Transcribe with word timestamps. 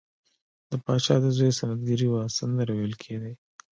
د 0.69 0.71
پاچا 0.83 1.15
د 1.23 1.25
زوی 1.37 1.51
سنت 1.59 1.79
ګیری 1.87 2.07
وه 2.11 2.21
سندرې 2.37 2.73
ویل 2.75 2.95
کیدې. 3.03 3.33